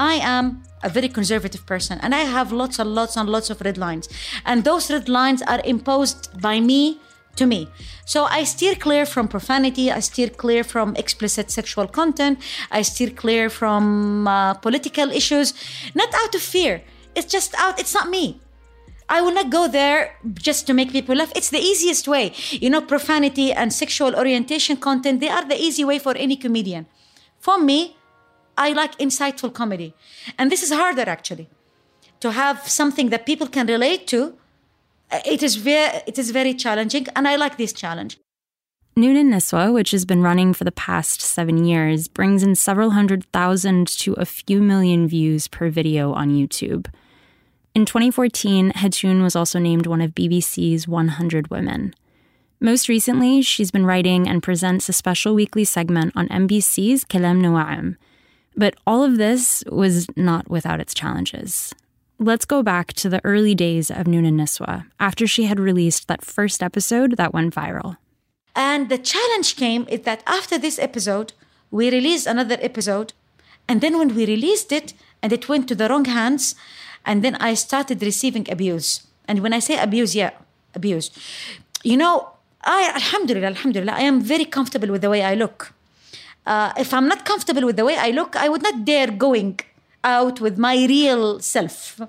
[0.00, 3.60] I am a very conservative person and I have lots and lots and lots of
[3.60, 4.08] red lines.
[4.46, 6.98] And those red lines are imposed by me
[7.36, 7.68] to me.
[8.06, 13.10] So I steer clear from profanity, I steer clear from explicit sexual content, I steer
[13.10, 15.52] clear from uh, political issues,
[15.94, 16.82] not out of fear.
[17.14, 18.40] It's just out, it's not me.
[19.10, 21.32] I will not go there just to make people laugh.
[21.36, 22.32] It's the easiest way.
[22.52, 26.86] You know, profanity and sexual orientation content, they are the easy way for any comedian.
[27.38, 27.96] For me,
[28.56, 29.94] I like insightful comedy.
[30.38, 31.48] And this is harder actually.
[32.20, 34.34] To have something that people can relate to,
[35.10, 38.18] uh, it is very it is very challenging and I like this challenge.
[38.96, 43.24] Noonan Niswa, which has been running for the past seven years, brings in several hundred
[43.32, 46.86] thousand to a few million views per video on YouTube.
[47.72, 51.94] In 2014, Hatoon was also named one of BBC's 100 Women.
[52.60, 57.96] Most recently, she's been writing and presents a special weekly segment on MBC's Kalam Nawa'im.
[58.60, 61.74] But all of this was not without its challenges.
[62.18, 66.22] Let's go back to the early days of Noonan Niswa, after she had released that
[66.36, 67.96] first episode that went viral.
[68.54, 71.32] And the challenge came is that after this episode,
[71.70, 73.14] we released another episode.
[73.66, 74.92] And then when we released it
[75.22, 76.54] and it went to the wrong hands,
[77.06, 79.06] and then I started receiving abuse.
[79.26, 80.32] And when I say abuse, yeah,
[80.74, 81.10] abuse.
[81.82, 82.28] You know,
[82.62, 85.72] I, alhamdulillah, alhamdulillah, I am very comfortable with the way I look.
[86.46, 89.60] Uh, if I'm not comfortable with the way I look, I would not dare going
[90.02, 92.00] out with my real self.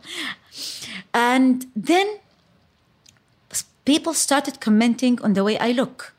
[1.13, 2.19] And then
[3.85, 6.13] people started commenting on the way I look.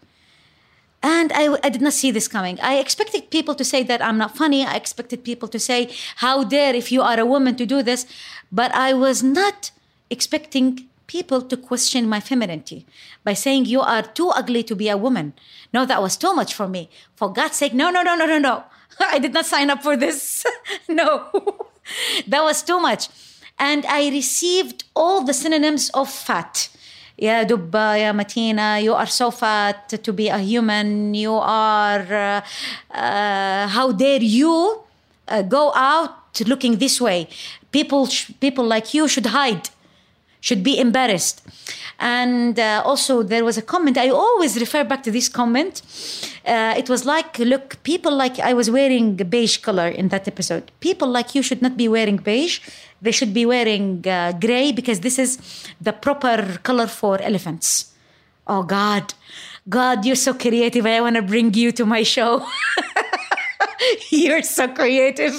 [1.02, 2.60] And I, I, did not see this coming.
[2.60, 4.64] I expected people to say that I'm not funny.
[4.64, 8.06] I expected people to say, How dare if you are a woman to do this?
[8.52, 9.72] But I was not
[10.10, 12.85] expecting people to question my femininity
[13.23, 15.33] by saying, You are too ugly to be a woman.
[15.73, 16.89] No, that was too much for me.
[17.15, 18.63] For God's sake, no, no, no, no, no, no.
[18.99, 20.45] I did not sign up for this.
[20.87, 21.29] no,
[22.27, 23.09] that was too much.
[23.59, 26.69] And I received all the synonyms of fat
[27.19, 32.95] يا دبة يا متينة you are so fat to be a human you are uh,
[32.95, 34.83] uh, how dare you
[35.27, 37.27] uh, go out looking this way
[37.71, 38.07] people
[38.39, 39.69] people like you should hide
[40.46, 41.38] should be embarrassed
[41.98, 45.74] and uh, also there was a comment i always refer back to this comment
[46.54, 50.64] uh, it was like look people like i was wearing beige color in that episode
[50.80, 52.56] people like you should not be wearing beige
[53.02, 55.38] they should be wearing uh, gray because this is
[55.80, 57.92] the proper color for elephants.
[58.46, 59.12] Oh God,
[59.68, 60.86] God, you're so creative.
[60.86, 62.46] I want to bring you to my show.
[64.10, 65.34] you're so creative.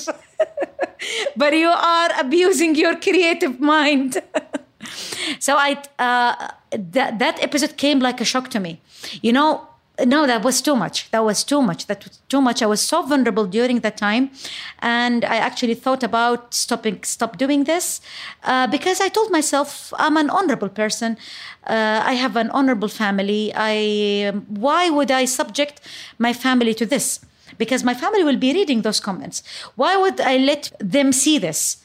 [1.38, 4.22] but you are abusing your creative mind.
[5.40, 8.82] so I uh, that that episode came like a shock to me.
[9.22, 9.68] You know,
[10.06, 11.10] no that was too much.
[11.12, 11.86] That was too much.
[11.88, 12.62] That was too much.
[12.62, 14.32] I was so vulnerable during that time.
[14.80, 18.02] And i actually thought about stopping stop doing this
[18.44, 21.18] uh, because i told myself i'm an honorable person.
[21.66, 23.52] Uh, i have an honorable family.
[23.56, 25.82] I why would i subject
[26.18, 27.20] my family to this?
[27.58, 29.44] Because my family will be reading those comments.
[29.76, 31.83] Why would i let them see this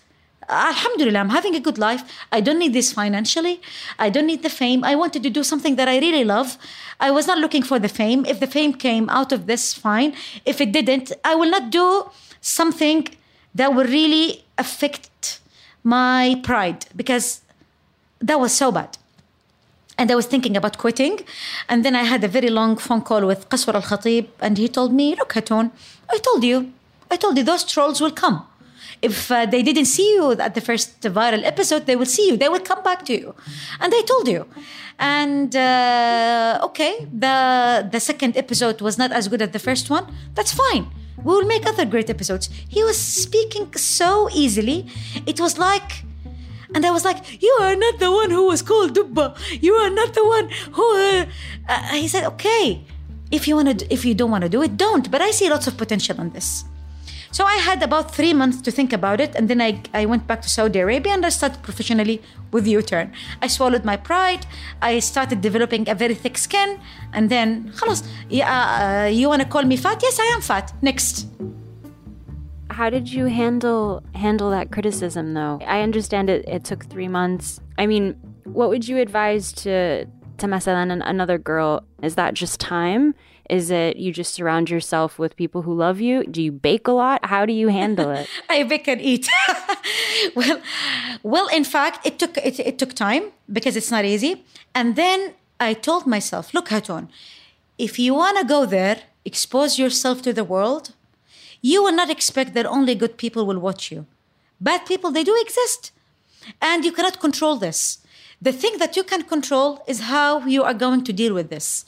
[0.48, 2.02] Alhamdulillah, I'm having a good life.
[2.32, 3.60] I don't need this financially.
[3.98, 4.82] I don't need the fame.
[4.82, 6.56] I wanted to do something that I really love.
[7.00, 8.24] I was not looking for the fame.
[8.24, 10.14] If the fame came out of this, fine.
[10.46, 13.08] If it didn't, I will not do something
[13.54, 15.40] that will really affect
[15.84, 17.42] my pride because
[18.20, 18.96] that was so bad.
[19.98, 21.20] And I was thinking about quitting.
[21.68, 24.68] And then I had a very long phone call with Kaswara al Khatib, and he
[24.68, 25.72] told me, Look, Hatoon,
[26.08, 26.72] I told you,
[27.10, 28.46] I told you those trolls will come
[29.02, 32.36] if uh, they didn't see you at the first viral episode, they will see you.
[32.36, 33.34] They will come back to you,
[33.80, 34.46] and they told you.
[34.98, 40.06] And uh, okay, the the second episode was not as good as the first one.
[40.34, 40.90] That's fine.
[41.16, 42.50] We will make other great episodes.
[42.68, 44.86] He was speaking so easily.
[45.26, 46.04] It was like.
[46.74, 49.32] And I was like, "You are not the one who was called Dubba.
[49.62, 51.24] You are not the one who." Uh,
[51.68, 52.84] uh he said, "Okay,
[53.30, 55.48] if you want to, if you don't want to do it, don't." But I see
[55.48, 56.64] lots of potential in this.
[57.30, 60.26] So I had about three months to think about it, and then I, I went
[60.26, 63.12] back to Saudi Arabia and I started professionally with UTURN.
[63.42, 64.46] I swallowed my pride.
[64.80, 66.80] I started developing a very thick skin,
[67.12, 70.02] and then, خلاص, uh, you wanna call me fat?
[70.02, 70.72] Yes, I am fat.
[70.82, 71.26] Next.
[72.70, 75.58] How did you handle handle that criticism, though?
[75.66, 76.48] I understand it.
[76.48, 77.60] It took three months.
[77.76, 78.14] I mean,
[78.44, 80.06] what would you advise to
[80.38, 81.82] to Masalan and another girl?
[82.02, 83.14] Is that just time?
[83.48, 86.24] Is it you just surround yourself with people who love you?
[86.24, 87.24] Do you bake a lot?
[87.24, 88.28] How do you handle it?
[88.48, 89.28] I bake and eat.
[90.34, 90.60] well,
[91.22, 94.44] well, in fact, it took it, it took time because it's not easy.
[94.74, 97.08] And then I told myself, look, Hatoon,
[97.78, 100.92] if you want to go there, expose yourself to the world,
[101.62, 104.06] you will not expect that only good people will watch you.
[104.60, 105.92] Bad people, they do exist.
[106.60, 107.98] And you cannot control this.
[108.40, 111.84] The thing that you can control is how you are going to deal with this.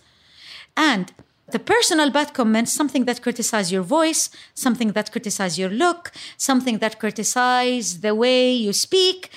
[0.77, 1.13] And
[1.53, 6.79] the personal bad comments, something that criticize your voice, something that criticize your look, something
[6.79, 9.31] that criticize the way you speak,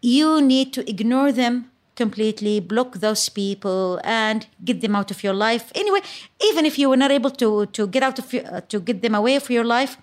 [0.00, 5.32] you need to ignore them completely, block those people, and get them out of your
[5.32, 5.72] life.
[5.74, 6.00] Anyway,
[6.44, 9.14] even if you were not able to to get out of uh, to get them
[9.14, 9.96] away from your life,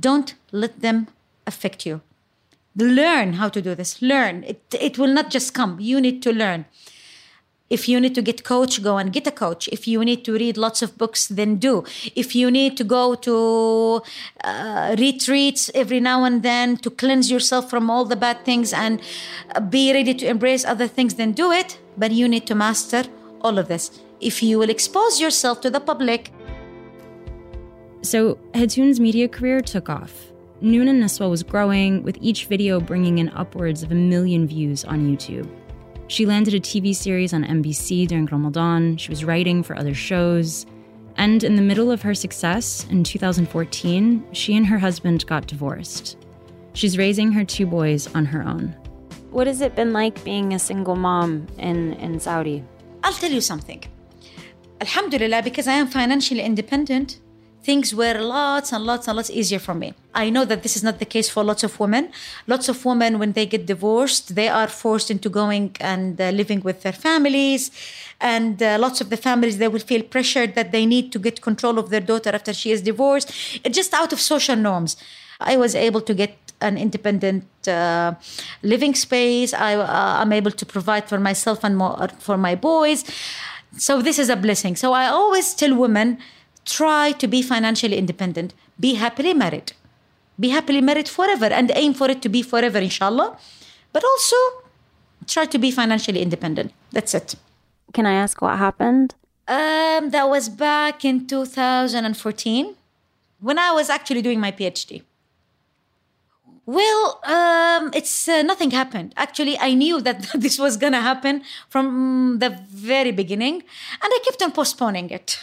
[0.00, 1.06] don't let them
[1.46, 2.00] affect you.
[2.76, 4.02] Learn how to do this.
[4.02, 4.44] Learn.
[4.44, 5.78] It it will not just come.
[5.80, 6.66] You need to learn.
[7.70, 9.68] If you need to get coach, go and get a coach.
[9.68, 11.84] If you need to read lots of books, then do.
[12.16, 14.02] If you need to go to
[14.42, 19.02] uh, retreats every now and then to cleanse yourself from all the bad things and
[19.68, 21.78] be ready to embrace other things, then do it.
[21.98, 23.04] But you need to master
[23.42, 23.90] all of this.
[24.20, 26.32] If you will expose yourself to the public.
[28.02, 30.32] So Hatoon's media career took off.
[30.60, 34.84] Noon and Niswa was growing, with each video bringing in upwards of a million views
[34.84, 35.48] on YouTube.
[36.08, 38.96] She landed a TV series on MBC during Ramadan.
[38.96, 40.64] She was writing for other shows.
[41.16, 46.16] And in the middle of her success, in 2014, she and her husband got divorced.
[46.72, 48.74] She's raising her two boys on her own.
[49.30, 52.64] What has it been like being a single mom in, in Saudi?
[53.04, 53.84] I'll tell you something.
[54.80, 57.20] Alhamdulillah, because I am financially independent,
[57.68, 59.88] things were lots and lots and lots easier for me.
[60.24, 62.04] I know that this is not the case for lots of women.
[62.46, 66.60] Lots of women, when they get divorced, they are forced into going and uh, living
[66.68, 67.62] with their families.
[68.36, 71.42] And uh, lots of the families, they will feel pressured that they need to get
[71.48, 73.28] control of their daughter after she is divorced,
[73.62, 74.96] it just out of social norms.
[75.52, 76.32] I was able to get
[76.68, 78.14] an independent uh,
[78.62, 79.52] living space.
[79.52, 79.72] I,
[80.22, 83.00] am uh, able to provide for myself and more, for my boys.
[83.76, 84.74] So this is a blessing.
[84.74, 86.18] So I always tell women,
[86.68, 88.54] try to be financially independent.
[88.78, 89.72] Be happily married.
[90.38, 93.36] Be happily married forever and aim for it to be forever, inshallah.
[93.92, 94.36] But also
[95.26, 96.72] try to be financially independent.
[96.92, 97.34] That's it.
[97.92, 99.14] Can I ask what happened?
[99.48, 102.74] Um, that was back in 2014
[103.40, 105.02] when I was actually doing my PhD.
[106.66, 109.14] Well, um, it's uh, nothing happened.
[109.16, 114.42] Actually, I knew that this was gonna happen from the very beginning, and I kept
[114.42, 115.42] on postponing it.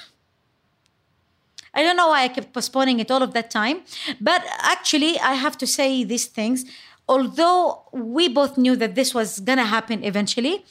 [1.75, 3.81] I don't know why I kept postponing it all of that time.
[4.19, 6.65] But actually, I have to say these things,
[7.07, 10.65] although we both knew that this was going to happen eventually.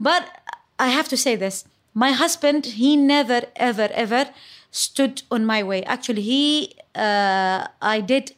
[0.00, 0.24] But
[0.78, 4.28] I have to say this my husband, he never, ever, ever
[4.70, 5.82] stood on my way.
[5.84, 8.32] Actually, he, uh, I did.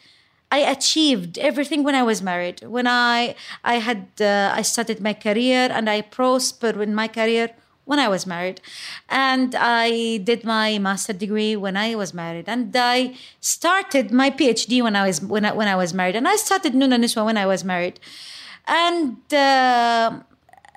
[0.51, 2.63] I achieved everything when I was married.
[2.63, 7.51] When I I had uh, I started my career and I prospered in my career
[7.89, 8.61] when I was married.
[9.09, 12.47] And I did my master degree when I was married.
[12.47, 16.15] And I started my PhD when I was when I, when I was married.
[16.15, 17.99] And I started and Niswa when I was married.
[18.67, 20.21] And uh,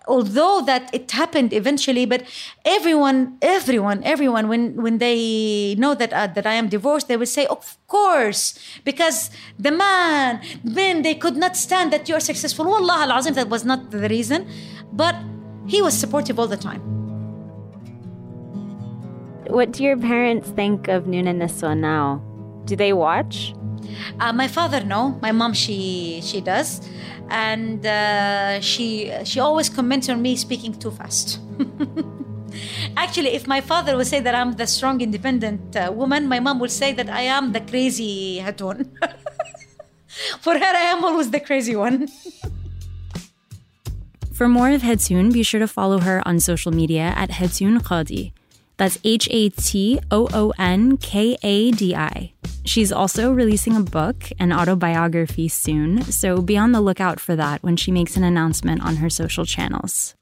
[0.07, 2.23] although that it happened eventually, but
[2.63, 7.33] everyone, everyone, everyone, when when they know that uh, that I am divorced, they will
[7.37, 8.55] say, "Of course,"
[8.85, 12.63] because the man, then they could not stand that you're successful.
[12.65, 14.47] Wallah al-azim, that was not the reason,
[14.93, 15.15] but
[15.67, 17.00] he was supportive all the time.
[19.51, 22.23] What do your parents think of Noon and Niswa now?
[22.63, 23.53] Do they watch?
[24.17, 25.19] Uh, my father, no.
[25.21, 26.79] My mom, she she does,
[27.29, 31.39] and uh, she she always comments on me speaking too fast.
[32.95, 36.59] Actually, if my father would say that I'm the strong, independent uh, woman, my mom
[36.59, 38.87] would say that I am the crazy Hatoon.
[40.39, 42.07] For her, I am always the crazy one.
[44.31, 48.33] For more of Hatoon, be sure to follow her on social media at Hatoon Kadi.
[48.81, 52.33] That's H A T O O N K A D I.
[52.65, 57.61] She's also releasing a book, an autobiography soon, so be on the lookout for that
[57.61, 60.15] when she makes an announcement on her social channels.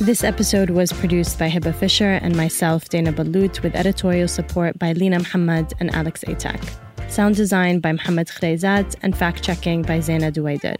[0.00, 4.94] This episode was produced by Hebah Fisher and myself, Dana Ballout, with editorial support by
[4.94, 6.66] Linah Mohammad and Alex Atack.
[7.10, 10.78] Sound design by Mohamad Khreizat and fact checking by Zeina Dowidar.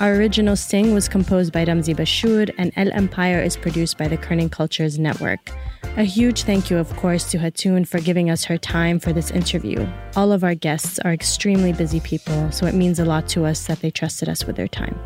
[0.00, 4.16] Our original sting was composed by Ramzi Bashour, and Al Empire is produced by the
[4.16, 5.50] Kerning Cultures Network.
[5.98, 9.30] A huge thank you, of course, to Hatoon for giving us her time for this
[9.30, 9.86] interview.
[10.16, 13.66] All of our guests are extremely busy people, so it means a lot to us
[13.66, 14.98] that they trusted us with their time.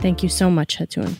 [0.00, 1.16] Thank you so much, Hatoon.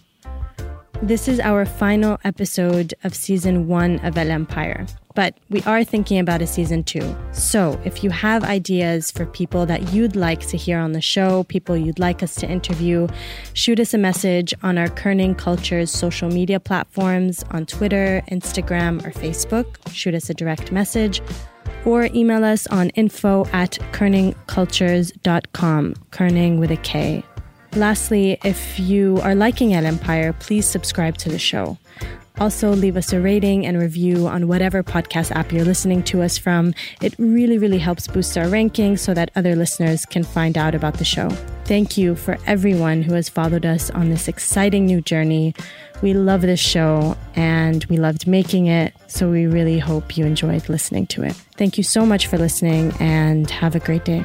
[1.01, 6.19] This is our final episode of season one of Al Empire, but we are thinking
[6.19, 7.17] about a season two.
[7.33, 11.45] So if you have ideas for people that you'd like to hear on the show,
[11.45, 13.09] people you'd like us to interview,
[13.55, 19.11] shoot us a message on our Kerning Cultures social media platforms on Twitter, Instagram, or
[19.11, 19.77] Facebook.
[19.93, 21.21] Shoot us a direct message.
[21.85, 27.25] or email us on info at kerningcultures.com, kerning with a K.
[27.75, 31.79] Lastly, if you are liking Al Empire, please subscribe to the show.
[32.39, 36.39] Also, leave us a rating and review on whatever podcast app you're listening to us
[36.39, 36.75] from.
[37.01, 40.95] It really, really helps boost our ranking so that other listeners can find out about
[40.95, 41.29] the show.
[41.65, 45.55] Thank you for everyone who has followed us on this exciting new journey.
[46.03, 50.69] We love this show and we loved making it, so we really hope you enjoyed
[50.69, 51.35] listening to it.
[51.57, 54.25] Thank you so much for listening and have a great day.